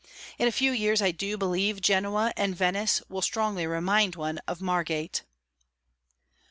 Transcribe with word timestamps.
In 0.39 0.47
a 0.47 0.51
few 0.51 0.71
years, 0.71 0.99
I 0.99 1.11
do 1.11 1.37
believe, 1.37 1.79
Genoa 1.79 2.33
and 2.35 2.55
Venice 2.55 3.03
will 3.07 3.21
strongly 3.21 3.67
remind 3.67 4.15
one 4.15 4.39
of 4.47 4.59
Margate." 4.59 5.21